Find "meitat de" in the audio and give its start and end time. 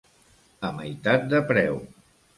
0.79-1.45